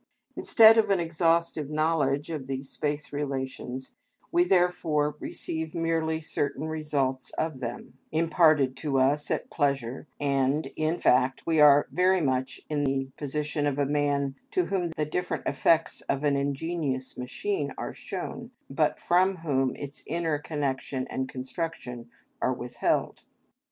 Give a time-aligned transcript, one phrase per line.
[0.35, 3.93] Instead of an exhaustive knowledge of these space relations
[4.31, 10.99] we therefore receive merely certain results of them, imparted to us at pleasure, and in
[10.99, 15.45] fact we are very much in the position of a man to whom the different
[15.45, 22.09] effects of an ingenious machine are shown, but from whom its inner connection and construction
[22.41, 23.21] are withheld.